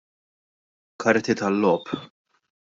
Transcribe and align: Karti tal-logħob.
Karti 1.05 1.37
tal-logħob. 1.43 1.95